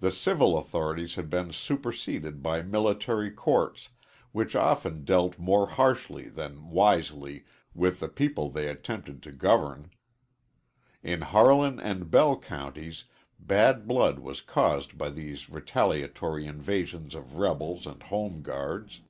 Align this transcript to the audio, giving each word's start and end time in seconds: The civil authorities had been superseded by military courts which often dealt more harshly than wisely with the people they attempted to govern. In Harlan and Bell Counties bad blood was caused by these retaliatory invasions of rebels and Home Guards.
The 0.00 0.10
civil 0.10 0.58
authorities 0.58 1.14
had 1.14 1.30
been 1.30 1.52
superseded 1.52 2.42
by 2.42 2.60
military 2.60 3.30
courts 3.30 3.90
which 4.32 4.56
often 4.56 5.04
dealt 5.04 5.38
more 5.38 5.68
harshly 5.68 6.28
than 6.28 6.70
wisely 6.70 7.44
with 7.72 8.00
the 8.00 8.08
people 8.08 8.50
they 8.50 8.66
attempted 8.66 9.22
to 9.22 9.30
govern. 9.30 9.92
In 11.04 11.20
Harlan 11.20 11.78
and 11.78 12.10
Bell 12.10 12.36
Counties 12.36 13.04
bad 13.38 13.86
blood 13.86 14.18
was 14.18 14.40
caused 14.42 14.98
by 14.98 15.10
these 15.10 15.48
retaliatory 15.48 16.48
invasions 16.48 17.14
of 17.14 17.36
rebels 17.36 17.86
and 17.86 18.02
Home 18.02 18.42
Guards. 18.42 19.02